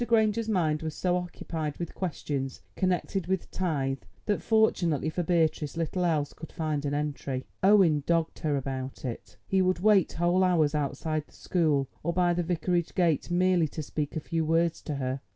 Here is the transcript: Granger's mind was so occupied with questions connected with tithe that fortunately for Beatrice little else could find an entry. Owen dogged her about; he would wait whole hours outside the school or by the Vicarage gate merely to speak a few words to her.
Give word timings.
Granger's 0.07 0.49
mind 0.49 0.81
was 0.81 0.95
so 0.95 1.15
occupied 1.15 1.77
with 1.77 1.93
questions 1.93 2.63
connected 2.75 3.27
with 3.27 3.51
tithe 3.51 3.99
that 4.25 4.41
fortunately 4.41 5.11
for 5.11 5.21
Beatrice 5.21 5.77
little 5.77 6.03
else 6.05 6.33
could 6.33 6.51
find 6.51 6.85
an 6.85 6.95
entry. 6.95 7.45
Owen 7.61 8.01
dogged 8.07 8.39
her 8.39 8.57
about; 8.57 9.05
he 9.45 9.61
would 9.61 9.77
wait 9.77 10.13
whole 10.13 10.43
hours 10.43 10.73
outside 10.73 11.27
the 11.27 11.33
school 11.33 11.87
or 12.01 12.13
by 12.13 12.33
the 12.33 12.41
Vicarage 12.41 12.95
gate 12.95 13.29
merely 13.29 13.67
to 13.67 13.83
speak 13.83 14.15
a 14.15 14.19
few 14.19 14.43
words 14.43 14.81
to 14.81 14.95
her. 14.95 15.21